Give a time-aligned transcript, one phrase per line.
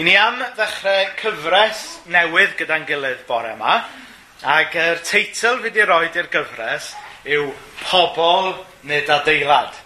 [0.00, 3.74] I ni am ddechrau cyfres newydd gyda'n gilydd bore yma,
[4.48, 6.86] ac yr teitl fi wedi roi i'r gyfres
[7.28, 7.50] yw
[7.82, 8.54] Pobl
[8.88, 9.76] nid adeilad.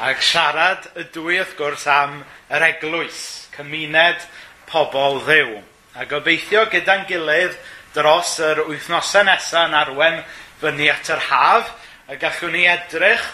[0.00, 3.20] Ac siarad y dwy wrth gwrs am yr eglwys,
[3.52, 4.24] cymuned
[4.72, 5.60] pobol ddew.
[6.00, 7.60] A gobeithio gyda'n gilydd
[7.92, 10.20] dros yr wythnosau nesaf yn arwen
[10.64, 11.76] fyny at yr haf,
[12.08, 13.28] a gallwn ni edrych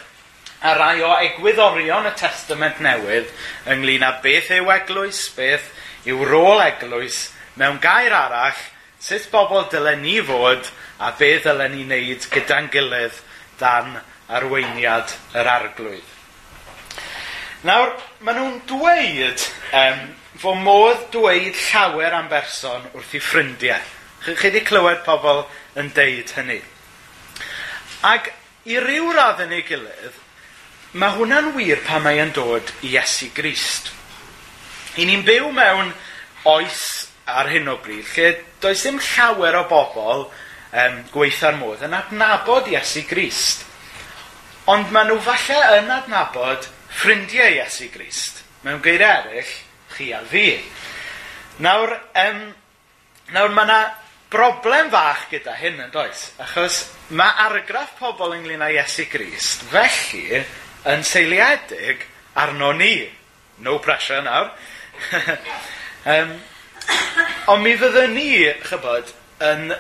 [0.66, 3.30] a rai o egwyddorion y Testament Newydd
[3.70, 5.76] ynglyn â beth yw eglwys, beth
[6.06, 7.28] yw rôl eglwys
[7.58, 8.60] mewn gair arall
[9.02, 10.70] sut bobl dylen ni fod
[11.02, 13.18] a be dylen ni wneud gyda'n gilydd
[13.58, 16.14] dan arweiniad yr arglwydd.
[17.66, 20.02] Nawr, maen nhw'n dweud um,
[20.38, 23.94] fo modd dweud llawer am berson wrth i ffrindiau.
[24.22, 25.44] Chi wedi clywed pobl
[25.78, 26.60] yn deud hynny.
[28.06, 28.30] Ac
[28.70, 30.18] i ryw radd yn ei gilydd,
[30.98, 33.90] mae hwnna'n wir pan mae e'n dod i Iesu Grist.
[34.98, 35.92] I ni'n byw mewn
[36.50, 36.82] oes
[37.30, 38.30] ar hyn o bryd lle
[38.62, 43.62] does dim llawer o bobl um, gweitha'r modd yn adnabod Iesu Grist.
[44.68, 46.66] Ond maen nhw falle yn adnabod
[46.98, 48.42] ffrindiau Iesu Grist.
[48.64, 49.52] Mewn geiriau eraill,
[49.94, 50.48] chi a fi.
[51.62, 52.40] Nawr, um,
[53.36, 53.78] nawr mae yna
[54.32, 56.80] broblem fach gyda hyn yn does, achos
[57.14, 60.42] mae argraff pobl ynglyn â Iesu Grist, felly
[60.90, 62.02] yn seiliedig
[62.34, 63.06] arno ni.
[63.62, 64.50] No pressure nawr.
[66.14, 66.34] um,
[67.52, 68.30] ond mi fyddwn ni,
[68.66, 69.12] chybod,
[69.48, 69.70] yn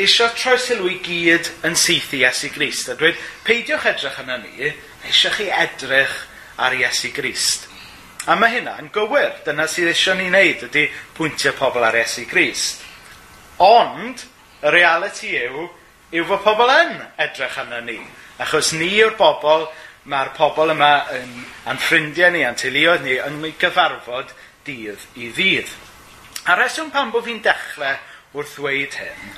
[0.00, 2.90] eisiau troi sylw i gyd yn syth i Iesu Grist.
[2.90, 4.72] A dweud, peidiwch edrych yna ni,
[5.06, 6.16] eisiau chi edrych
[6.64, 7.68] ar Iesu Grist.
[8.26, 9.34] A mae hynna'n gywir.
[9.44, 12.82] Dyna sydd eisiau ni wneud, ydy pwyntio pobl ar Iesu Grist.
[13.62, 14.24] Ond,
[14.64, 15.68] y reality yw,
[16.14, 18.00] yw fod pobl yn edrych arno ni.
[18.42, 19.68] Achos ni yw'r bobl,
[20.10, 24.34] mae'r pobl yma yn, yn ffrindiau ni, yn teuluoedd ni, yn ei gyfarfod
[24.66, 25.70] dydd i ddydd.
[26.50, 27.96] A reswm pan bod fi'n dechrau
[28.34, 29.34] wrth ddweud hyn,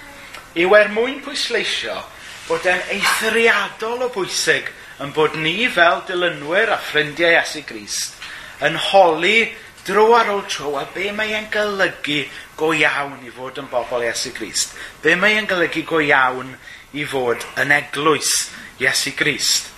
[0.62, 1.98] yw er mwyn pwysleisio
[2.46, 4.70] bod e'n eithriadol o bwysig
[5.02, 8.16] yn bod ni fel dilynwyr a ffrindiau Iesu Grist
[8.64, 9.50] yn holi
[9.86, 12.22] dro ar ôl tro a be mae e'n golygu
[12.58, 14.74] go iawn i fod yn bobl Iesu Grist.
[15.02, 16.54] Be mae e'n golygu go iawn
[16.96, 18.32] i fod yn eglwys
[18.80, 19.72] Iesu Grist.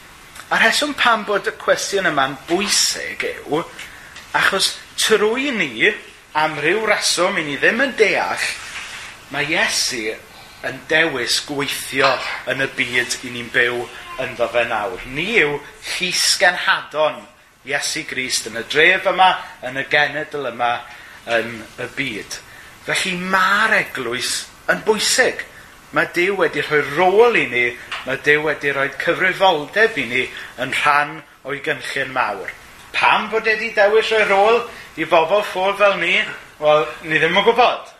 [0.49, 3.65] A rheswm pam bod y cwestiwn yma'n bwysig yw
[4.39, 5.93] achos trwy ni,
[6.39, 8.49] am ryw reswm i ni ddim yn deall,
[9.33, 10.13] mae Iesu
[10.67, 12.11] yn dewis gweithio
[12.51, 13.83] yn y byd i ni'n byw
[14.25, 15.03] ynddo fe nawr.
[15.15, 15.59] Ni yw
[15.95, 17.21] llys genhadon
[17.69, 19.33] Iesu Grist yn y dref yma,
[19.67, 20.73] yn y genedl yma,
[21.39, 22.39] yn y byd.
[22.89, 24.33] Felly mae'r eglwys
[24.73, 25.45] yn bwysig.
[25.97, 27.65] Mae Dyw wedi rhoi rôl i ni,
[28.05, 30.25] mae Dyw wedi rhoi cyfrifoldeb i ni
[30.61, 31.15] yn rhan
[31.49, 32.51] o'i gynllun mawr.
[32.93, 34.61] Pam bod wedi dewis rhoi rôl?
[34.99, 36.17] I bobl ffôl fel ni,
[36.59, 37.93] wel, ni ddim yn gwybod.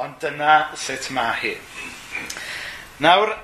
[0.00, 1.52] Ond dyna sut mae hi.
[3.04, 3.34] Nawr,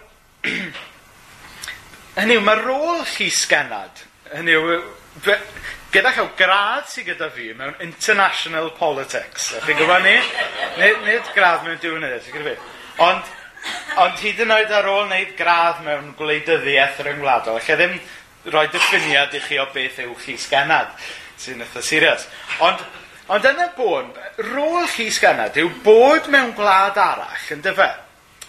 [2.17, 4.01] hynny yw, mae rôl llys ganad,
[4.33, 4.79] hynny yw,
[5.93, 9.51] gyda chael gradd sydd gyda fi mewn international politics.
[9.59, 10.17] A chi'n gwybod ni?
[10.81, 12.71] Nid, nid gradd mewn diwnydd, chi'n gwybod
[13.03, 13.29] Ond,
[14.01, 18.01] ond hyd yn oed ar ôl wneud gradd mewn gwleidyddiaeth ryngwladol, lle ddim
[18.49, 20.97] rhoi diffiniad i chi o beth yw chi sganad
[21.43, 22.27] sy'n eitha serious.
[22.65, 22.81] Ond
[23.31, 24.09] Ond yn y bôn,
[24.51, 27.87] rôl chi sganad yw bod mewn gwlad arall, yn dyfa,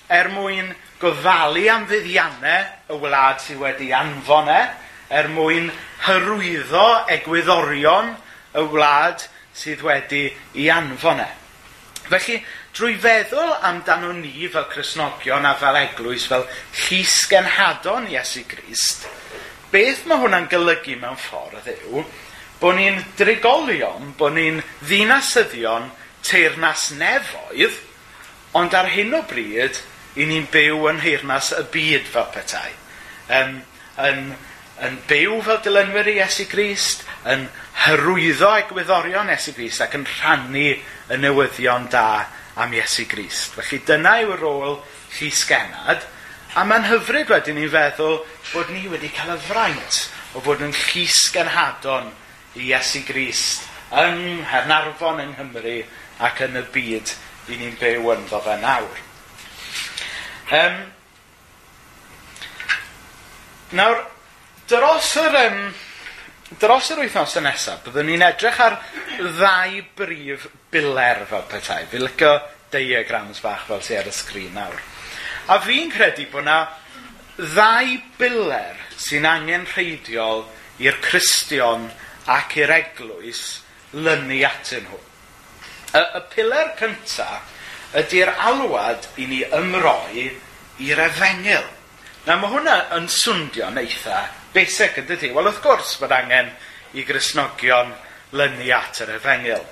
[0.10, 4.64] er mwyn gofalu am fuddiannau y wlad sydd wedi anfon e,
[5.14, 5.70] er mwyn
[6.08, 8.16] hyrwyddo egwyddorion
[8.58, 10.26] y wlad sydd wedi
[10.58, 11.30] i anfon e.
[12.10, 12.42] Felly,
[12.74, 16.48] drwy feddwl amdano ni fel Cresnogion a fel Eglwys, fel
[16.88, 19.06] llys genhadon Iesu Grist,
[19.72, 22.04] beth mae hwnna'n golygu mewn ffordd yw,
[22.64, 25.90] bod ni'n drigolion, bod ni'n ddinasyddion
[26.24, 27.76] teirnas nefoedd,
[28.56, 29.82] ond ar hyn o bryd,
[30.16, 32.70] i ni'n byw yn heirnas y byd fel petai.
[33.34, 33.58] Um,
[34.06, 34.24] yn,
[34.88, 37.50] yn byw fel dilynwyr i Iesu Grist, yn
[37.84, 42.08] hyrwyddo egwyddorion Iesu Grist ac yn rhannu y newyddion da
[42.64, 43.58] am Iesu Grist.
[43.58, 44.80] Felly dyna yw rôl
[45.18, 46.08] llys genad,
[46.56, 48.22] a mae'n hyfryd wedyn ni'n feddwl
[48.54, 52.14] bod ni wedi cael y fraint o fod yn llys genhadon
[52.60, 55.78] i Iesu Grist yng Nghernarfon yng Nghymru
[56.24, 57.14] ac yn y byd
[57.52, 59.00] i ni'n byw ynddo fe nawr.
[60.54, 60.78] Um,
[63.78, 64.04] nawr,
[64.70, 65.60] dros yr, um,
[66.62, 68.78] dros yr wythnos y nesaf, byddwn ni'n edrych ar
[69.18, 71.84] ddau brif biler fel petai.
[71.90, 72.36] Fi lyco
[72.74, 74.80] diagrams bach fel sy'n ar y sgrin nawr.
[75.52, 76.60] A fi'n credu bod yna
[77.38, 80.46] ddau biler sy'n angen rheidiol
[80.84, 81.90] i'r Cristion
[82.32, 83.44] ac i'r eglwys
[83.94, 85.00] lynu atyn nhw.
[85.94, 87.52] Y, y pilar cyntaf
[88.00, 90.30] ydy'r alwad i ni ymroi
[90.82, 91.66] i'r efengil.
[92.26, 94.24] Na mae hwnna yn swndio'n eitha
[94.56, 95.34] basic yn dydy.
[95.36, 96.54] Wel wrth gwrs bod angen
[96.98, 97.94] i grisnogion
[98.34, 99.66] lynu at yr efengil.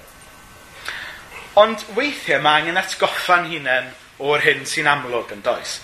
[1.62, 3.90] Ond weithiau mae angen atgoffa'n hunain
[4.22, 5.80] o'r hyn sy'n amlwg yn does.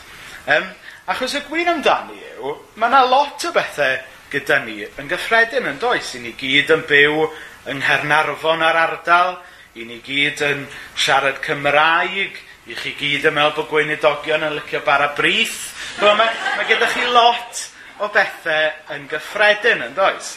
[0.47, 0.69] Um,
[1.09, 3.97] achos y gwir amdani yw, mae yna lot o bethau
[4.31, 6.15] gyda ni yn gyffredin yn does.
[6.17, 7.27] I ni gyd yn byw
[7.71, 9.37] yng Nghernarfon ar ardal,
[9.77, 10.65] i ni gyd yn
[10.97, 12.37] siarad Cymraeg,
[12.67, 15.55] i chi gyd yn meddwl bod gweinidogion yn licio bara brith.
[16.01, 17.63] Mae, mae gyda chi lot
[18.03, 20.35] o bethau yn gyffredin yn does.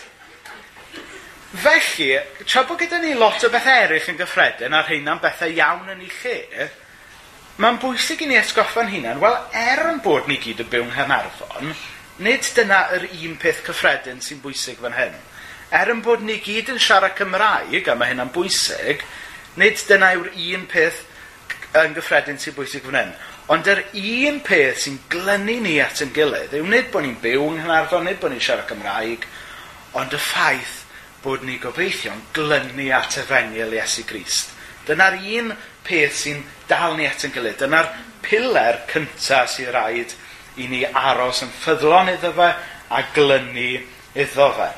[1.51, 2.13] Felly,
[2.47, 6.05] tra bod gyda ni lot o bethau eraill yn gyffredin a'r hynna'n bethau iawn yn
[6.07, 6.69] ei lle,
[7.61, 10.93] mae'n bwysig i ni esgoffa'n hunain, wel, er yn bod ni gyd yn byw yng
[10.95, 11.75] Nghernarfon,
[12.21, 15.15] Nid dyna yr un peth cyffredin sy'n bwysig fan hyn.
[15.73, 19.05] Er yn bod ni gyd yn siarad Cymraeg, a mae hynna'n bwysig,
[19.61, 21.05] nid dyna yw'r un peth
[21.81, 23.15] yn gyffredin sy'n bwysig fan hyn.
[23.51, 27.47] Ond yr un peth sy'n glynu ni at yn gilydd yw nid bod ni'n byw
[27.49, 29.25] yng Nghanarfon, nid bod ni'n siarad Cymraeg,
[29.97, 30.77] ond y ffaith
[31.25, 34.53] bod ni gobeithio'n glynu at y fengil Iesu Grist.
[34.87, 35.55] Dyna'r un
[35.87, 37.59] peth sy'n dal ni at yn gilydd.
[37.65, 37.89] Dyna'r
[38.25, 40.15] piler cyntaf sy'n rhaid
[40.57, 42.51] i ni aros yn ffyddlon iddo fe
[42.91, 43.71] a glynu
[44.15, 44.69] iddo fe.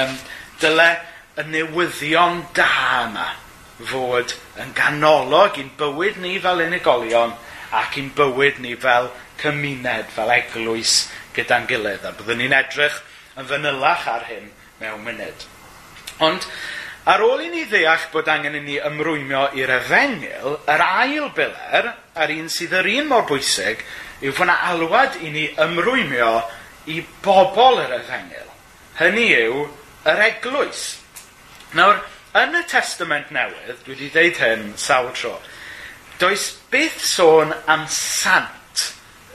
[0.00, 0.16] Um,
[0.60, 0.88] dyle
[1.40, 2.68] y newyddion da
[3.04, 3.28] yma
[3.90, 7.32] fod yn ganolog i'n bywyd ni fel unigolion
[7.76, 9.08] ac i'n bywyd ni fel
[9.40, 11.06] cymuned, fel eglwys
[11.36, 12.04] gyda'n gilydd.
[12.04, 13.00] A byddwn ni'n edrych
[13.38, 14.50] yn fanylach ar hyn
[14.80, 15.46] mewn munud.
[16.24, 16.44] Ond
[17.08, 21.92] ar ôl i ni ddeall bod angen i ni ymrwymio i'r efengil, yr ail biler,
[22.14, 23.84] a'r un sydd yr un mor bwysig,
[24.20, 26.32] yw fod alwad i ni ymrwymio
[26.92, 28.48] i bobl yr efengil.
[29.00, 29.64] Hynny yw
[30.10, 30.84] yr eglwys.
[31.76, 32.02] Nawr,
[32.40, 35.36] yn y Testament Newydd, dwi wedi dweud hyn sawl tro,
[36.20, 38.86] does beth sôn am sant.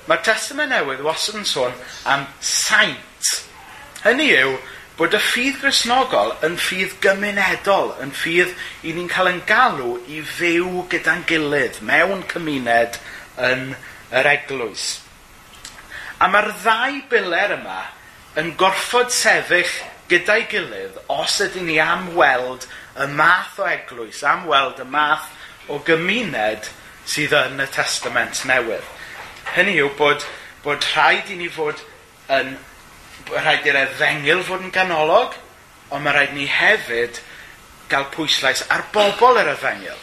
[0.05, 1.75] Mae'r Testament Newydd wastad yn sôn
[2.11, 3.33] am saint.
[4.05, 4.55] Hynny yw
[4.99, 8.53] bod y ffydd grisnogol yn ffydd gymunedol, yn ffydd
[8.85, 12.99] i ni'n cael yn galw i fyw gyda'n gilydd, mewn cymuned
[13.49, 13.73] yn
[14.13, 14.85] yr eglwys.
[16.21, 17.81] A mae'r ddau biler yma
[18.39, 19.71] yn gorfod sefyll
[20.11, 22.67] gyda'i gilydd os ydyn ni am weld
[23.01, 25.31] y math o eglwys, am weld y math
[25.71, 26.69] o gymuned
[27.09, 28.85] sydd yn y testament newydd.
[29.55, 30.23] Hynny yw bod,
[30.65, 31.81] bod rhaid i ni fod
[32.33, 32.55] yn,
[33.31, 35.35] rhaid i'r efengil fod yn ganolog,
[35.89, 37.21] ond mae rhaid ni hefyd
[37.89, 39.97] gael pwyslais ar bobl yr efengil.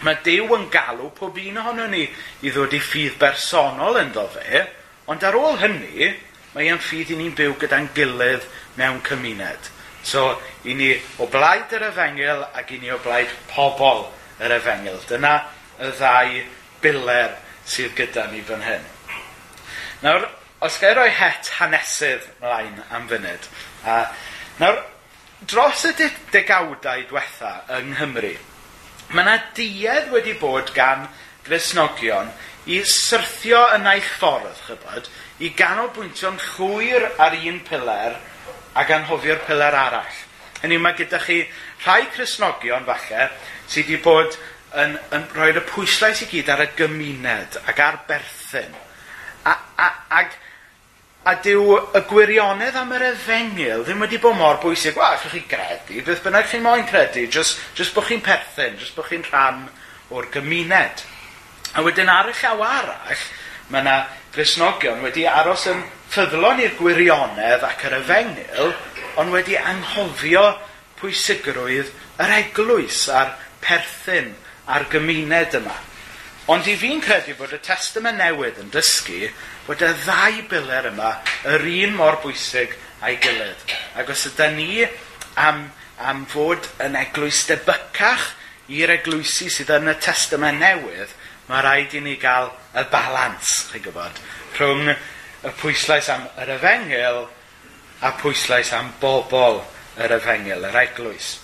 [0.00, 4.62] Mae Dyw yn galw pob un ohono ni i ddod i ffydd bersonol ynddo fe,
[5.12, 6.08] ond ar ôl hynny,
[6.54, 8.46] mae e'n ffydd i ni'n byw gyda'n gilydd
[8.78, 9.68] mewn cymuned.
[10.02, 14.06] So, i ni o blaid yr efengil ac i ni o blaid pobl
[14.40, 14.96] yr efengil.
[15.10, 15.34] Dyna
[15.80, 16.40] y ddau
[16.80, 17.36] biler
[17.68, 18.86] sydd gyda ni fan hyn.
[20.00, 20.24] Nawr,
[20.64, 23.50] os gael roi het hanesydd mlaen am funud.
[23.84, 24.00] A,
[24.62, 24.80] nawr,
[25.44, 25.92] dros y
[26.32, 28.32] degawdau diwetha yng Nghymru,
[29.10, 31.08] Mae yna duedd wedi bod gan
[31.42, 32.28] Gristnogion
[32.70, 35.08] i syrthio yn eich ffordd, chybod,
[35.42, 38.14] i ganolbwyntio'n llwyr ar un piler
[38.78, 40.20] ac anghofio'r pilar arall.
[40.60, 41.40] Hynny mae gyda chi
[41.86, 43.26] rhai Cresnogion falle
[43.66, 44.36] sydd wedi bod
[44.78, 48.76] yn, yn rhoi'r y pwyslais i gyd ar y gymuned ac ar berthyn.
[49.48, 49.88] A, a,
[50.20, 50.36] ag
[51.28, 54.96] a dyw y gwirionedd am yr efengil ddim wedi bod mor bwysig.
[54.96, 58.96] Wel, allwch chi gredu, beth bynnag chi'n moyn credu, jyst, jyst bod chi'n perthyn, jyst
[58.96, 59.66] bod chi'n rhan
[60.16, 61.04] o'r gymuned.
[61.76, 63.26] A wedyn ar y llaw arall,
[63.68, 63.98] mae yna
[64.32, 68.72] grisnogion wedi aros yn ffyddlon i'r gwirionedd ac yr efengil,
[69.20, 70.46] ond wedi anghofio
[71.02, 74.32] pwysigrwydd yr eglwys a'r perthyn
[74.72, 75.76] a'r gymuned yma.
[76.48, 79.28] Ond i fi'n credu bod y testament newydd yn dysgu
[79.66, 81.12] bod y ddau biler yma
[81.52, 82.72] yr un mor bwysig
[83.04, 83.64] a'i gilydd.
[84.00, 84.70] Ac os ydy ni
[85.40, 85.66] am,
[86.00, 88.30] am fod yn eglwys debycach
[88.70, 91.12] i'r eglwysi sydd yn y testament newydd,
[91.50, 94.20] mae rhaid i ni gael y balans, chi'n gwybod,
[94.58, 97.24] rhwng y pwyslais am yr efengil
[98.06, 99.62] a pwyslais am bobl
[100.00, 101.38] yr efengil, yr eglwys.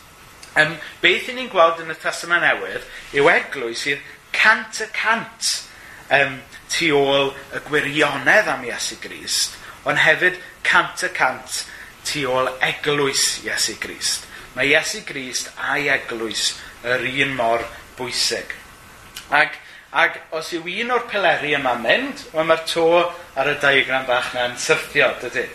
[0.56, 0.72] Um,
[1.02, 2.86] beth i ni'n gweld yn y testament newydd
[3.18, 4.04] yw eglwys sydd
[4.36, 5.50] cant y cant
[6.12, 6.38] um,
[6.70, 11.62] tu ôl y gwirionedd am Iesu Grist, ond hefyd cant y cant
[12.06, 14.26] tu ôl eglwys Iesu Grist.
[14.56, 16.52] Mae Iesu Grist a'i eglwys
[16.86, 17.64] yr un mor
[17.98, 18.52] bwysig.
[19.34, 19.56] Ac,
[19.90, 22.86] ac os yw un o'r peleri yma mynd, wel mae'r to
[23.36, 25.46] ar y diagram bach na'n syrthio, dydy.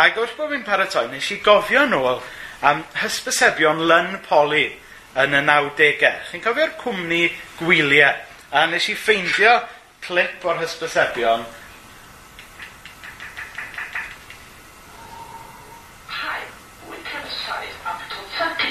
[0.00, 2.18] Ac wrth bod fi'n paratoi, nes i gofio nôl
[2.66, 4.66] am hysbysebion Lyn Poli
[5.22, 6.14] yn y 90au.
[6.30, 7.22] Chi'n cofio'r cwmni
[7.60, 8.14] gwyliau?
[8.54, 9.52] A nes i ffeindio
[10.04, 11.42] clip o'r hysbysebion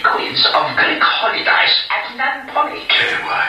[0.04, 2.86] Queens of Greek holidays at Nampoli.
[2.90, 3.48] Kidding, why?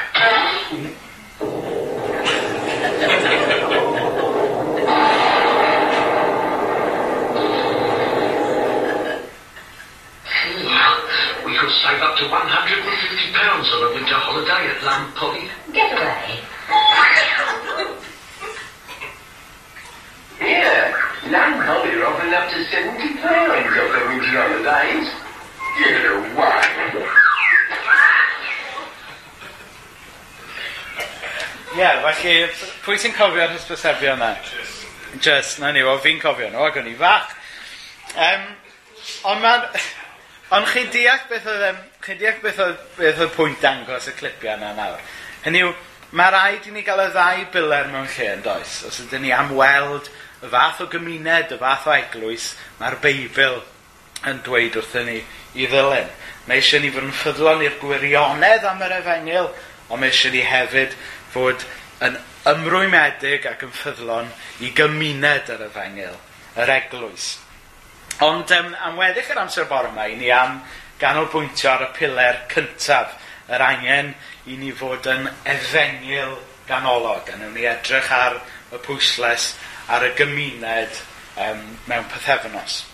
[11.82, 15.48] save up to £150 on a winter holiday at Lampolly.
[15.72, 16.40] Get away.
[20.40, 20.92] yeah,
[21.24, 25.08] Lampolly are offering up to £70 off the winter holidays.
[25.78, 26.64] Get away.
[31.74, 32.46] Ie, yeah, felly,
[32.86, 34.30] pwy sy'n cofio'r hysbysebio yna?
[35.18, 37.34] Just, na ni, o fi'n cofio nhw, ac o'n i fach.
[38.14, 38.46] Um,
[39.32, 39.68] ond mae'n...
[40.52, 44.12] Ond chi'n deall beth oedd, um, chi deall beth oedd, beth oedd pwynt dangos y
[44.18, 45.00] clipiau yna nawr.
[45.46, 45.70] Hynny yw,
[46.18, 48.82] mae rhaid i ni gael y ddau biler mewn lle yn does.
[48.88, 50.10] Os ydym ni am weld
[50.44, 53.62] y fath o gymuned, y fath o eglwys, mae'r Beibl
[54.28, 55.16] yn dweud wrthyn ni
[55.56, 56.12] i ddilyn.
[56.44, 59.48] Mae eisiau ni fod yn ffyddlon i'r gwirionedd am yr efengil,
[59.88, 60.96] ond mae eisiau ni hefyd
[61.32, 61.64] fod
[62.04, 62.20] yn
[62.52, 64.28] ymrwymedig ac yn ffyddlon
[64.60, 66.20] i gymuned yr efengil,
[66.60, 67.30] yr eglwys.
[68.22, 70.60] Ond um, am weddill yr amser bore yma i ni am
[71.00, 73.16] ganolbwyntio ar y piler cyntaf,
[73.50, 74.12] yr angen
[74.46, 76.36] i ni fod yn efengil
[76.68, 78.38] ganolog, a wnawn ni edrych ar
[78.70, 79.48] y pwysles
[79.90, 81.00] ar y gymuned
[81.42, 82.84] um, mewn pethefnos.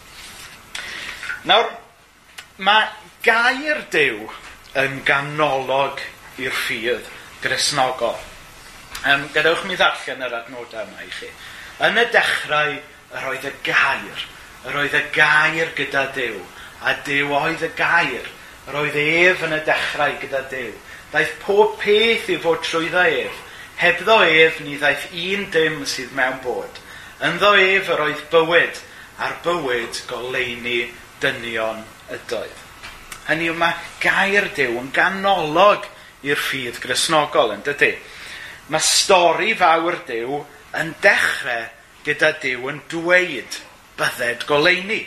[1.44, 1.68] Nawr,
[2.64, 2.88] mae
[3.24, 4.24] gair dew
[4.80, 6.00] yn ganolog
[6.40, 7.12] i'r ffydd
[7.44, 8.16] grisnogol.
[9.04, 11.28] Um, gadewch mi ddarllen yr adnodau yma i chi.
[11.84, 12.76] Yn y dechrau,
[13.12, 14.26] yr oedd y gair–
[14.68, 16.40] yr oedd y gair gyda Dyw,
[16.84, 18.26] a Dyw oedd y gair,
[18.68, 20.74] yr oedd ef yn y dechrau gyda Dyw.
[21.10, 23.38] Daeth pob peth i fod trwyddo ef,
[23.80, 26.80] hebddo ef ni ddaeth un dim sydd mewn bod.
[27.24, 28.82] Ynddo ef yr oedd bywyd,
[29.20, 30.82] a'r bywyd goleini
[31.20, 31.80] dynion
[32.12, 32.60] ydoedd.
[33.30, 35.88] Hynny yw mae gair Dyw yn ganolog
[36.26, 37.94] i'r ffydd grisnogol yn dydy.
[38.70, 40.40] Mae stori fawr Dyw
[40.80, 41.68] yn dechrau
[42.04, 43.60] gyda Dyw yn dweud
[44.00, 45.04] bydded goleini.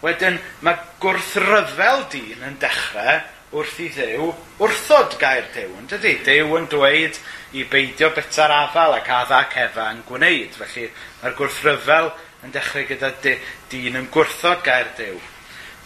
[0.00, 3.20] Wedyn mae gwrthryfel dyn yn dechrau
[3.50, 4.30] wrth i ddew
[4.62, 6.14] wrthod gair dew, yn dydy?
[6.24, 7.18] Dew yn dweud
[7.58, 10.54] i beidio bita'r afal ac adda cefan gwneud.
[10.56, 10.86] Felly
[11.20, 12.12] mae'r gwrthryfel
[12.46, 15.18] yn dechrau gyda dyn yn gwrthod gair dew.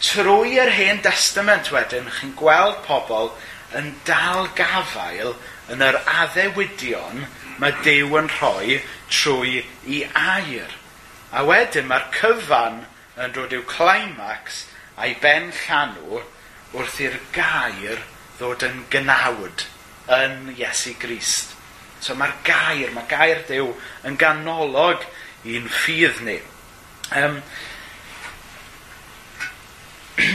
[0.05, 3.31] Trwy yr hen testament wedyn, chi'n gweld pobl
[3.75, 5.33] yn dal gafael
[5.73, 7.25] yn yr addewidion
[7.59, 10.73] mae Dew yn rhoi trwy i air.
[11.35, 12.83] A wedyn mae'r cyfan
[13.19, 14.63] yn dod i'w climax
[14.95, 16.21] a'i ben llanw
[16.75, 17.99] wrth i'r gair
[18.39, 19.65] ddod yn gynawd
[20.15, 21.51] yn Iesu Grist.
[21.99, 23.71] So mae'r gair, mae gair Dyw
[24.07, 25.03] yn ganolog
[25.47, 26.37] i'n ffydd ni.
[27.15, 27.39] Um,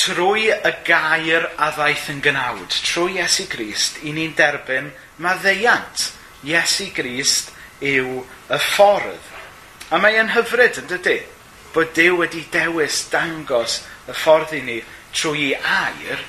[0.00, 4.90] trwy y gair a ddaeth yn gynawd, trwy Iesu Grist, i ni'n derbyn
[5.22, 6.10] maddeiant.
[6.46, 7.52] Iesu Grist
[7.84, 9.39] yw y ffordd.
[9.90, 11.16] A mae e'n hyfryd yn dydy
[11.74, 14.76] bod Dyw wedi dewis dangos y ffordd i ni
[15.14, 16.22] trwy air,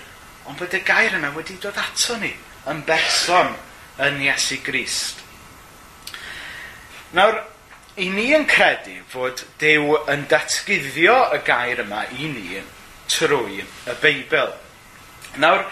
[0.49, 2.31] ond bod y gair yna wedi dod ato ni
[2.71, 3.53] yn berson
[4.01, 5.21] yn Iesu Grist.
[7.13, 7.37] Nawr,
[8.01, 12.63] i ni yn credu fod Dyw yn datguddio y gair yma i ni
[13.13, 14.55] trwy y Beibl.
[15.41, 15.67] Nawr,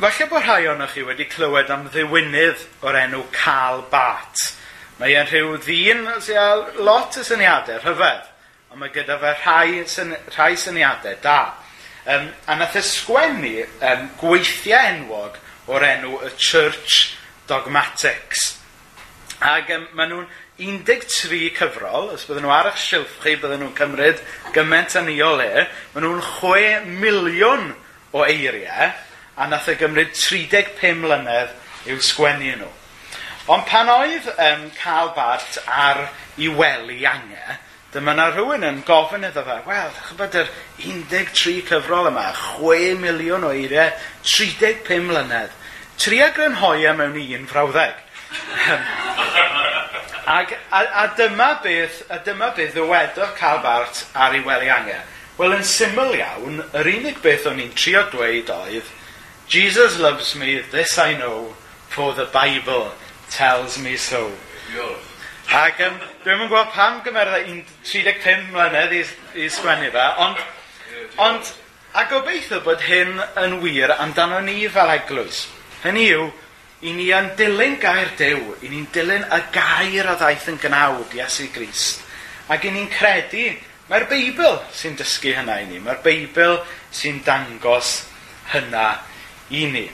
[0.00, 4.48] falle bod rhai ohonoch chi wedi clywed am ddiwynydd o'r enw Cael Bat
[5.00, 6.48] Mae e'n rhyw ddyn sy'n a
[6.84, 8.26] lot o syniadau, rhyfedd,
[8.68, 11.36] ond mae gyda fe rhai, syn, rhai syniadau da.
[12.04, 15.38] Um, a nath e ysgwennu um, gweithiau enwog
[15.72, 17.14] o'r enw y Church
[17.48, 18.42] Dogmatics.
[19.40, 20.28] Ac um, maen nhw'n
[20.60, 24.20] 13 cyfrol, os bydden nhw ar eich silff chi, bydden nhw'n cymryd
[24.52, 25.64] gymaint yn ei o le,
[25.94, 27.70] maen nhw'n 6 miliwn
[28.12, 28.92] o eiriau,
[29.40, 31.56] a nath e gymryd 35 mlynedd
[31.88, 32.70] i'w sgwennu nhw.
[33.48, 37.56] Ond pan oedd um, cael bart ar i weli angen,
[37.94, 40.50] dyma na rhywun yn gofyn iddo fe, wel, chybod yr
[40.84, 42.28] 13 cyfrol yma,
[42.60, 43.94] 6 miliwn o eiriau,
[44.28, 45.56] 35 mlynedd.
[46.00, 47.96] Tria grynhoia mewn un frawddeg.
[50.30, 55.02] Ag, a, a, dyma beth, a dyma beth ddywedodd cael bart ar ei weli angen.
[55.40, 58.96] Wel, yn syml iawn, yr unig beth o'n i'n trio dweud oedd,
[59.50, 61.56] Jesus loves me, this I know,
[61.88, 62.92] for the Bible
[63.30, 64.28] tells me so.
[65.50, 67.48] Ac um, dwi'n yn gweld pam gymeryd
[67.86, 69.00] 35 mlynedd i,
[69.42, 70.44] i sgwennu fe, ond,
[71.26, 71.50] ond
[71.98, 75.48] a gobeithio bod hyn yn wir amdano ni fel eglwys.
[75.82, 76.28] Hynny yw,
[76.86, 81.16] i ni yn dilyn gair dew, i ni'n dilyn y gair a ddaeth yn gnawd
[81.18, 82.04] Iesu Grist.
[82.50, 83.50] Ac i ni'n credu,
[83.90, 85.80] mae'r Beibl sy'n dysgu hynna i ni.
[85.82, 86.60] Mae'r Beibl
[86.94, 88.04] sy'n dangos
[88.54, 88.86] hynna
[89.50, 89.86] i ni.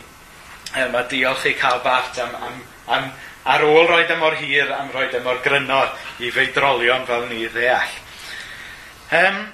[0.76, 2.60] E, mae diolch i cael bart am, am,
[2.92, 3.08] am
[3.46, 5.82] Ar ôl roed e mor hir am roed e mor gryno
[6.18, 7.92] i feidrolion fel ni ddeall.
[9.16, 9.44] Um,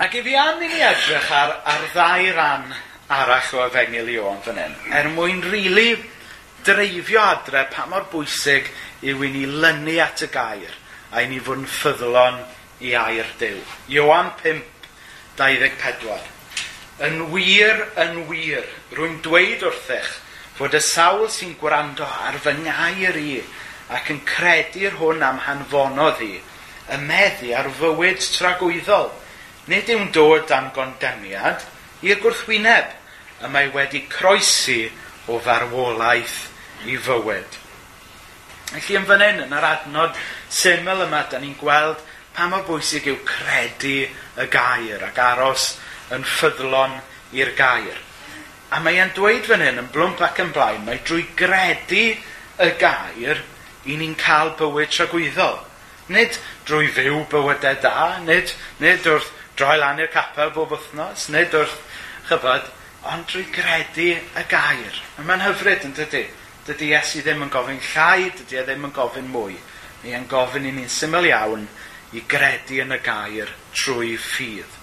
[0.00, 2.70] ac i fi am i ni edrych ar, ar ddau ran
[3.10, 6.10] arall o efengil i o'n fan hyn, er mwyn rili really
[6.64, 8.68] dreifio adre pa mor bwysig
[9.02, 10.74] yw i ni lynu at y gair
[11.10, 12.40] a i ni fod yn ffyddlon
[12.84, 13.60] i air dew.
[13.92, 14.60] Iwan 5,
[15.40, 16.28] 24.
[17.06, 20.10] Yn wir, yn wir, rwy'n dweud wrthych,
[20.60, 23.38] fod y sawl sy'n gwrando ar fy ngair i
[23.96, 29.08] ac yn credu'r hwn am hanfonodd i, y meddu ar fywyd tragwyddol,
[29.72, 31.64] nid yw'n dod am gondemiad
[32.04, 32.92] i'r gwrthwyneb,
[33.40, 34.82] y mae wedi croesi
[35.32, 36.36] o farwolaeth
[36.92, 37.56] i fywyd.
[38.74, 40.20] Felly yn fan hyn, yn yr adnod
[40.60, 42.04] syml yma, da ni'n gweld
[42.36, 45.70] pa mor bwysig yw credu y gair ac aros
[46.12, 47.00] yn ffyddlon
[47.40, 47.96] i'r gair.
[48.70, 52.04] A mae e'n dweud fan hyn yn blwmp ac yn blaen, mae drwy gredu
[52.62, 53.40] y gair
[53.90, 55.58] i ni'n cael bywyd tragwyddol.
[56.14, 61.54] Nid drwy fyw bywydau da, nid, nid wrth droi lan i'r capel bob wythnos, nid
[61.56, 61.74] wrth
[62.28, 62.70] chyfod,
[63.10, 65.02] ond drwy gredu y gair.
[65.18, 66.24] A mae'n hyfryd yn dydy.
[66.68, 69.58] Dydy Iesu ddim yn gofyn llai, dydy e ddim yn gofyn mwy.
[70.02, 71.66] Mae e'n gofyn i ni'n syml iawn
[72.14, 74.78] i gredu yn y gair trwy ffydd.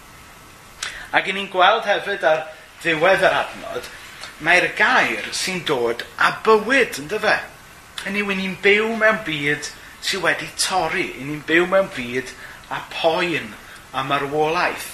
[1.16, 2.44] Ac i ni'n gweld hefyd ar
[2.82, 3.88] ddiwedd yr adnod,
[4.46, 7.38] mae'r gair sy'n dod a bywyd, ynddo fe?
[8.04, 9.72] Hynny yw, ni'n byw mewn byd
[10.06, 11.08] sydd wedi torri.
[11.18, 12.34] ni'n byw mewn byd
[12.70, 13.54] a poen
[13.94, 14.94] a marwolaeth.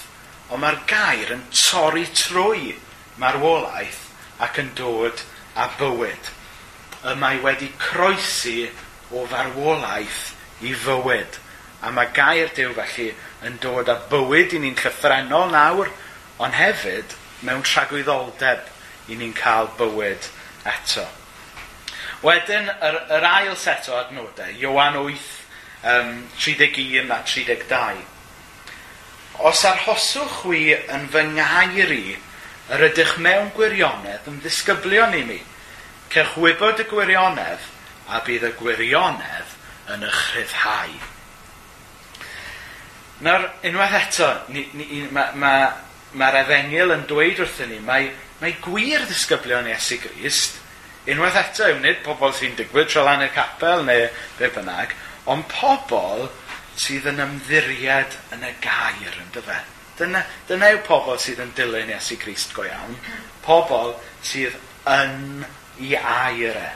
[0.50, 2.74] Ond mae'r gair yn torri trwy
[3.20, 4.00] marwolaeth
[4.44, 5.22] ac yn dod
[5.54, 6.30] a bywyd.
[7.04, 8.64] Y mae wedi croesi
[9.12, 10.32] o farwolaeth
[10.64, 11.40] i fywyd.
[11.84, 13.10] A mae gair Dyw felly
[13.44, 15.90] yn dod a bywyd i ni'n llythrenol nawr,
[16.40, 17.12] ond hefyd
[17.44, 18.70] mewn tragwyddoldeb
[19.12, 20.28] i ni'n cael bywyd
[20.68, 21.04] eto.
[22.24, 25.24] Wedyn, yr, yr ail set o adnodau, Iowan 8,
[25.84, 28.04] um, 31 a 32.
[29.44, 30.62] Os arhoswch wy
[30.94, 32.16] yn fy ngair i,
[32.72, 35.40] yr ydych mewn gwirionedd yn ddisgyblion i mi,
[36.14, 37.66] cech wybod y gwirionedd
[38.08, 39.58] a bydd y gwirionedd
[39.92, 40.94] yn y chryddhau.
[43.24, 45.52] Nawr, unwaith eto, ni, ni, ma, ma
[46.18, 50.60] mae'r efengil yn dweud wrthyn ni, mae, mae gwir ddisgyblion Iesu Grist,
[51.10, 54.06] unwaith eto yw nid pobl sy'n digwydd tro lan i'r capel neu
[54.38, 54.94] be bynnag,
[55.30, 56.28] ond pobl
[56.80, 59.60] sydd yn ymddiried yn y gair yn dyfa.
[59.98, 62.96] Dyna, dyna yw pobl sydd yn dilyn Iesu Grist go iawn.
[63.44, 63.94] Pobl
[64.26, 64.56] sydd
[64.90, 65.44] yn
[65.82, 66.70] i air e.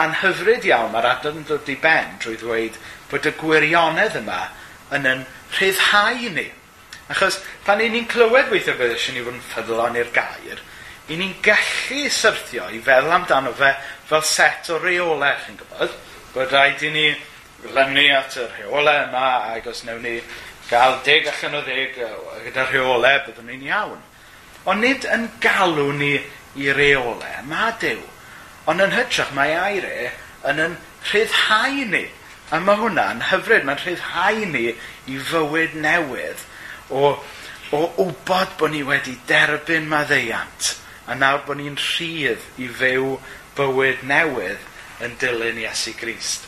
[0.00, 2.76] Anhyfryd iawn mae'r adnod yn dod i ben drwy ddweud
[3.10, 4.40] bod y gwirionedd yma
[4.96, 5.24] yn yn
[5.56, 6.46] rhyddhau ni
[7.10, 10.60] Achos pan ni'n clywed weithio beth eisiau ni fod yn ffyddlon i'r gair,
[11.10, 13.72] i ni'n gallu syrthio i feddwl amdano fe
[14.06, 15.96] fel set o reolau, chi'n gwybod?
[16.36, 17.08] Bod rhaid i ni
[17.64, 19.24] glynu at y rheolau yma,
[19.56, 20.20] ac os newn ni
[20.68, 21.98] gael deg allan o ddeg
[22.44, 23.98] gyda rheolau, byddwn ni'n iawn.
[24.70, 26.12] Ond nid yn galw ni
[26.62, 28.04] i reolau, mae dew.
[28.70, 30.12] Ond yn hytrach mae aire
[30.46, 30.78] yn yn
[31.10, 32.04] rhyddhau ni.
[32.54, 34.68] A mae hwnna'n hyfryd, mae'n rhyddhau ni
[35.10, 36.46] i fywyd newydd
[36.90, 37.14] o,
[37.72, 40.74] o wybod bod ni wedi derbyn maddeiant
[41.10, 43.16] a nawr bod ni'n rhydd i fyw
[43.58, 44.68] bywyd newydd
[45.04, 46.46] yn dilyn Iesu Grist.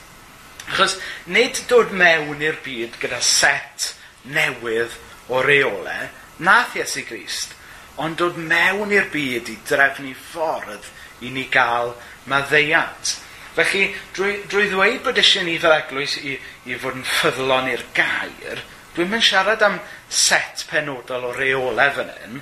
[0.70, 3.92] Achos nid dod mewn i'r byd gyda set
[4.30, 4.94] newydd
[5.32, 5.96] o reole,
[6.46, 7.56] nath Iesu Grist,
[8.02, 10.86] ond dod mewn i'r byd i drefnu ffordd
[11.26, 11.94] i ni gael
[12.30, 13.16] maddeiant.
[13.56, 16.38] Felly, drwy, drwy ddweud bod eisiau ni fel eglwys i,
[16.70, 18.62] i fod yn ffyddlon i'r gair,
[18.96, 19.78] dwi'n mynd siarad am
[20.08, 22.40] set penodol o reolau fan hyn.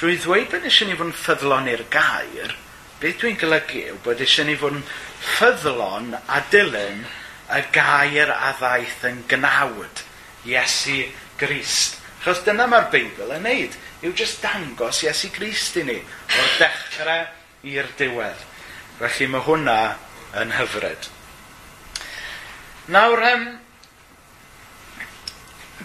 [0.00, 2.54] Drwy ddweud bod eisiau ni fod yn ffyddlon i'r gair,
[3.02, 4.86] beth dwi'n golygu yw bod eisiau ni fod yn
[5.34, 7.04] ffyddlon a dilyn
[7.52, 10.04] y gair a ddaeth yn gnawd,
[10.48, 11.04] Iesu
[11.38, 12.00] Grist.
[12.24, 17.26] Chos dyna mae'r Beibl yn neud, yw jyst dangos Iesu Grist i ni, o'r dechrau
[17.68, 18.46] i'r diwedd.
[18.98, 19.76] Felly mae hwnna
[20.40, 21.10] yn hyfryd.
[22.94, 23.44] Nawr, um,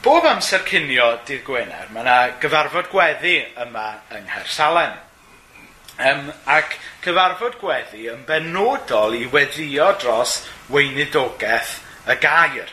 [0.07, 4.93] Bob amser cinio dydd Gwener, mae yna gyfarfod gweddi yma yng Nghaersalem.
[5.99, 10.37] Um, ac cyfarfod gweddi yn benodol i weddio dros
[10.71, 11.73] weinidogaeth
[12.07, 12.71] y gair.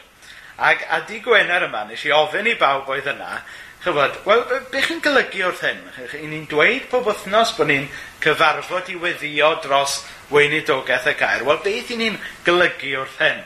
[0.68, 3.40] Ac a di Gwener yma, nes i ofyn i bawb oedd yna,
[3.82, 5.82] chyfod, wel, be chi'n golygu wrth hyn?
[6.12, 7.90] Ry'n ni'n dweud pob wythnos bod ni'n
[8.22, 11.42] cyfarfod i weddio dros weinidogaeth y gair.
[11.50, 13.42] Wel, beth i ni'n golygu wrth hyn?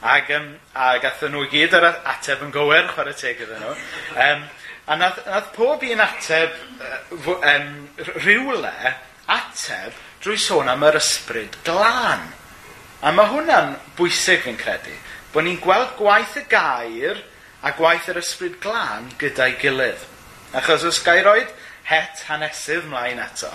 [0.00, 3.74] Ac, um, a gathen nhw i gyd yr ateb yn gywir, chwarae teg iddyn nhw.
[4.26, 4.46] Um,
[4.88, 7.70] a nath, nath pob un ateb uh, um,
[8.22, 8.74] rhywle
[9.30, 12.28] ateb drwy sôn am yr ysbryd glân.
[13.00, 14.96] A mae hwnna'n bwysig fi'n credu.
[15.32, 17.20] bod ni'n gweld gwaith y gair
[17.62, 20.02] a gwaith yr ysbryd glân gyda'i gilydd.
[20.58, 21.52] Achos os gair roed
[21.86, 23.50] het hanesydd mlaen eto,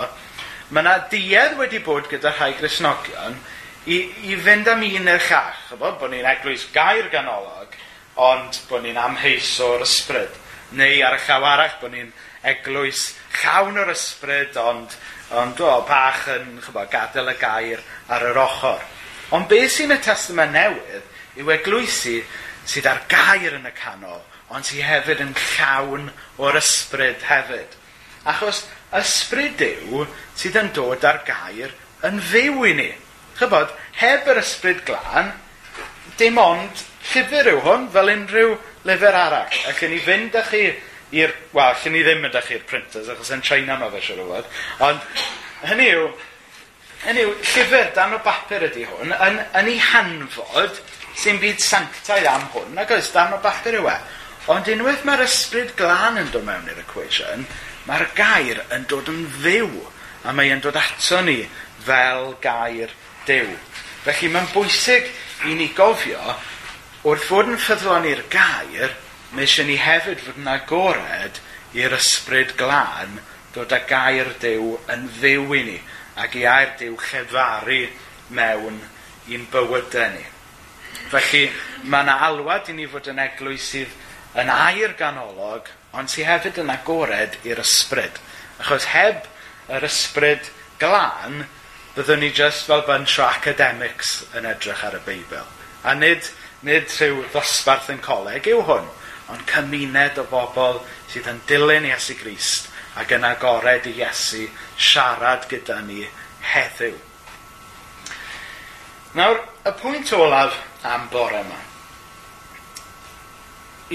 [0.70, 3.36] mae yna duedd wedi bod gyda rhai grisnogion
[3.86, 3.98] i,
[4.32, 5.60] i fynd am un i'r llall.
[5.70, 7.76] Chybod, bod ni'n eglwys gair ganolog,
[8.22, 10.42] ond bod ni'n amheiso'r ysbryd.
[10.76, 12.12] Neu ar y llaw arall, bod ni'n
[12.46, 13.08] eglwys
[13.42, 14.96] llawn o'r ysbryd, ond,
[15.38, 18.82] ond o, bach yn chybod, gadael y gair ar yr ochr.
[19.36, 22.20] Ond beth sy'n y testament newydd yw eglwysu
[22.66, 24.22] sydd ar gair yn y canol,
[24.54, 27.74] ond sydd hefyd yn llawn o'r ysbryd hefyd.
[28.30, 28.64] Achos
[28.96, 30.06] ysbryd yw
[30.38, 31.74] sydd yn dod ar gair
[32.06, 32.92] yn fyw i ni.
[33.36, 35.34] Chybod, heb yr ysbryd glân,
[36.20, 38.54] dim ond llyfr yw hwn fel unrhyw
[38.88, 39.58] lyfr arall.
[39.70, 41.34] Ac yn i fynd â chi i'r...
[41.52, 44.30] Wel, allwn ni ddim mynd â chi'r printers, achos yn China mae fe siwr o
[44.30, 44.50] fod.
[44.88, 45.04] Ond
[45.68, 46.08] hynny yw,
[47.04, 50.80] hynny yw, llyfr dan o bapur ydy hwn, yn, yn ei hanfod,
[51.20, 54.00] sy'n byd sanctaidd am hwn, ac oes dan o bapur yw e.
[54.56, 57.48] Ond unwaith mae'r ysbryd glân yn dod mewn i'r equation,
[57.90, 59.72] mae'r gair yn dod yn fyw,
[60.26, 61.42] a mae'n dod ato ni
[61.86, 62.94] fel gair
[63.28, 63.56] dew.
[64.06, 65.10] Felly mae'n bwysig
[65.50, 66.36] i ni gofio
[67.06, 68.96] wrth fod yn ffyddlon i'r gair,
[69.34, 71.42] mae eisiau ni hefyd fod yn agored
[71.78, 73.20] i'r ysbryd glân
[73.56, 75.78] dod â gair dew yn fyw i ni
[76.22, 77.84] ac i air dew llefaru
[78.36, 78.80] mewn
[79.32, 80.24] i'n bywydau ni.
[81.12, 81.44] Felly
[81.84, 83.94] mae yna alwad i ni fod yn eglwys sydd
[84.42, 88.18] yn air ganolog, ond sydd hefyd yn agored i'r ysbryd.
[88.64, 89.28] Achos heb
[89.72, 90.50] yr ysbryd
[90.82, 91.46] glân,
[91.96, 95.48] byddwn ni just fel bunch o academics yn edrych ar y Beibl.
[95.88, 96.28] A nid,
[96.68, 98.90] nid rhyw ddosbarth yn coleg yw hwn,
[99.32, 100.82] ond cymuned o bobl
[101.12, 102.68] sydd yn dilyn Iesu Grist
[103.00, 104.44] ac yn agored i Iesu
[104.76, 106.04] siarad gyda ni
[106.52, 106.98] heddiw.
[109.16, 111.62] Nawr, y pwynt olaf am bore yma.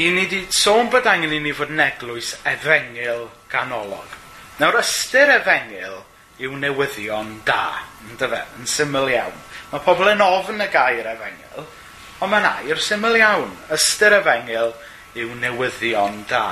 [0.01, 4.17] I ni wedi sôn bod angen i ni fod yn eglwys efengil ganolog.
[4.63, 6.01] Nawr, ystyr efengil
[6.40, 9.37] yw newyddion da, yn dyfe, yn syml iawn.
[9.70, 11.66] Mae pobl yn ofn y gair efengil,
[12.20, 13.53] ond mae'n air syml iawn.
[13.76, 14.72] Ystyr efengil
[15.20, 16.44] yw newyddion da.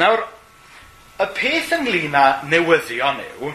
[0.00, 0.22] Nawr,
[1.20, 3.52] y peth ynglyn â newyddion yw,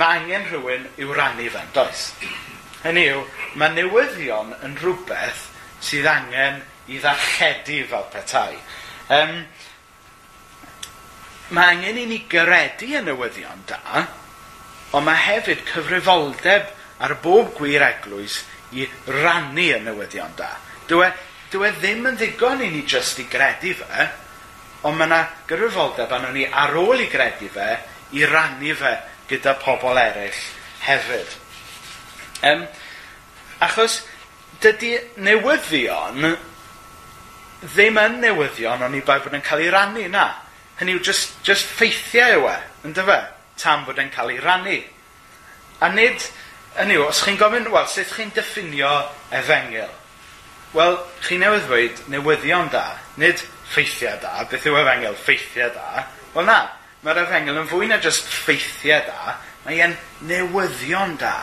[0.00, 2.10] mae angen rhywun i'w rannu fan, does?
[2.82, 3.24] Hynny yw,
[3.60, 5.46] mae newyddion yn rhywbeth
[5.84, 8.58] sydd angen i ddarlledu fel petai.
[9.10, 9.44] Um,
[11.56, 14.04] mae angen i ni gyredu y newyddion da,
[14.94, 16.70] ond mae hefyd cyfrifoldeb
[17.02, 18.40] ar bob gwir eglwys
[18.76, 20.50] i rannu y newyddion da.
[20.90, 21.12] Dwi, e,
[21.50, 24.06] dyw e ddim yn ddigon i ni jyst i gredu fe,
[24.86, 27.70] ond mae yna gyfrifoldeb anon ni ar ôl i gredu fe
[28.16, 28.94] i rannu fe
[29.30, 30.44] gyda pobl eraill
[30.86, 31.34] hefyd.
[32.46, 32.62] Um,
[33.60, 34.00] achos
[34.62, 36.30] dydy newyddion
[37.60, 40.28] ddim yn newyddion ond i bai bod yn cael ei rannu na.
[40.80, 42.56] Hynny yw, just, just ffeithiau yw e,
[42.88, 43.18] yn dyfa,
[43.60, 44.78] tam bod e'n cael ei rannu.
[45.84, 46.24] A nid,
[46.78, 48.94] hynny yw, os chi'n gofyn, wel, sut chi'n diffinio
[49.36, 49.92] efengil?
[50.72, 52.86] Wel, chi newydd ddweud newyddion da,
[53.20, 56.06] nid ffeithiau da, beth yw efengil, ffeithiau da.
[56.32, 56.58] Wel na,
[57.04, 59.98] mae'r efengil yn fwy na just ffeithiau da, mae e'n
[60.32, 61.36] newyddion da.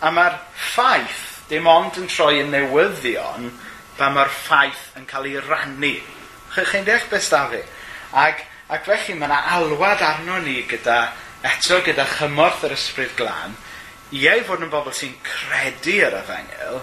[0.00, 0.40] A mae'r
[0.72, 3.52] ffaith dim ond yn troi yn newyddion,
[4.00, 5.96] pa mae'r ffaith yn cael ei rannu.
[6.56, 7.66] Chi'n deall beth da fi?
[8.12, 10.98] Ac, ac felly mae yna alwad arno ni gyda,
[11.44, 13.56] eto gyda chymorth yr ysbryd glân,
[14.14, 16.80] i ei fod yn bobl sy'n credu yr efengil,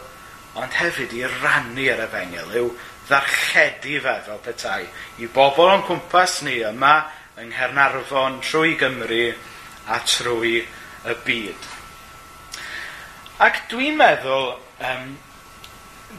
[0.60, 2.72] ond hefyd i rannu yr efengil, yw
[3.08, 4.84] ddarchedu fe fel petai,
[5.24, 6.96] i bobl o'n cwmpas ni yma
[7.40, 9.32] yng Nghernarfon trwy Gymru
[9.88, 11.68] a trwy y byd.
[13.42, 14.52] Ac dwi'n meddwl,
[14.86, 15.14] um,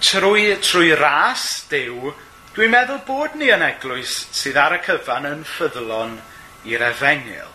[0.03, 2.11] trwy, trwy ras, dew,
[2.53, 6.19] Dwi'n meddwl bod ni yn eglwys sydd ar y cyfan yn ffyddlon
[6.69, 7.49] i'r efengil.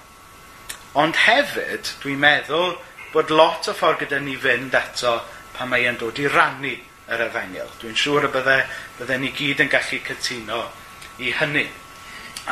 [0.98, 2.72] Ond hefyd, dwi'n meddwl
[3.14, 5.20] bod lot o ffordd gyda ni fynd eto
[5.54, 6.72] pan mae e'n dod i rannu
[7.14, 7.70] yr efengil.
[7.84, 8.56] Dwi'n siŵr y bydde,
[8.98, 10.64] bydde ni gyd yn gallu cytuno
[11.22, 11.68] i hynny.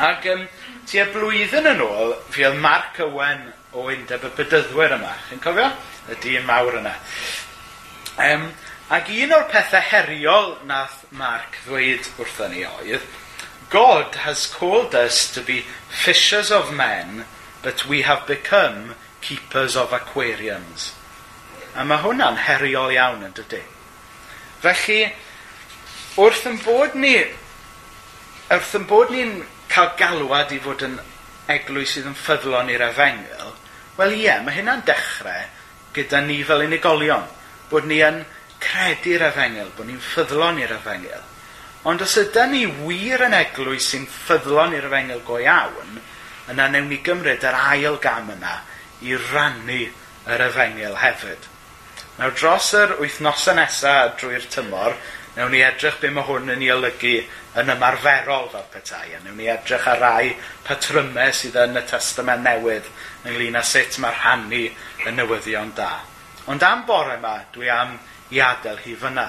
[0.06, 0.46] Ac um,
[0.86, 3.42] tua blwyddyn yn ôl, fi oedd Mark Owen
[3.74, 5.16] o Undeb y Bydyddwyr yma.
[5.32, 5.66] Chi'n cofio?
[6.14, 6.94] Y dyn mawr yna.
[8.22, 8.46] Um,
[8.86, 13.06] Ac un o'r pethau heriol nath Mark ddweud wrthon ni oedd,
[13.68, 17.24] God has called us to be fishers of men,
[17.62, 20.92] but we have become keepers of aquariums.
[21.74, 23.64] A mae hwnna'n heriol iawn yn dydy.
[24.62, 25.00] Felly,
[26.22, 27.16] wrth yn bod ni,
[28.54, 29.34] wrth yn bod ni'n
[29.72, 30.96] cael galwad i fod yn
[31.50, 33.50] eglwys sydd yn ffyddlon i'r efengil,
[33.98, 35.50] wel ie, mae hynna'n dechrau
[35.98, 37.26] gyda ni fel unigolion,
[37.66, 38.22] bod ni yn
[38.62, 41.24] credu'r efengil, bod ni'n ffyddlon i'r efengil.
[41.86, 46.00] Ond os ydy ni wir yn eglwys sy'n ffyddlon i'r efengil go iawn,
[46.50, 48.56] yna newn ni gymryd yr ail gam yna
[49.06, 49.82] i rannu
[50.26, 51.52] yr efengil hefyd.
[52.16, 54.96] Nawr dros yr wythnosau nesaf drwy'r tymor,
[55.36, 57.16] newn ni edrych be mae hwn yn ei olygu
[57.60, 60.30] yn ymarferol fel petai, a newn ni edrych ar rai
[60.64, 62.88] patrymau sydd yn y testament newydd
[63.28, 64.62] ynglyn â sut mae rhannu
[65.06, 65.92] y newyddion da.
[66.48, 67.96] Ond am bore yma, dwi am
[68.34, 69.26] i adael hi fyna,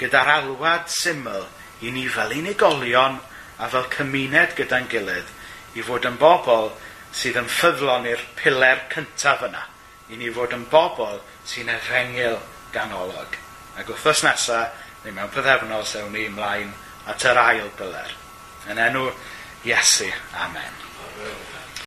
[0.00, 1.46] gyda'r alwad syml
[1.84, 3.20] i ni fel unigolion
[3.58, 5.30] a fel cymuned gyda'n gilydd
[5.78, 6.72] i fod yn bobl
[7.14, 9.62] sydd yn ffyddlon i'r piler cyntaf yna,
[10.10, 12.38] i ni fod yn bobl sy'n efengil
[12.74, 13.38] ganolog.
[13.78, 16.72] Ac wrthos nesaf, neu mewn pythefnos, ewn ni ymlaen
[17.10, 18.14] at yr ail byler.
[18.70, 19.10] Yn enw
[19.64, 20.10] Iesu.
[20.34, 20.80] Amen.
[21.04, 21.53] Amen.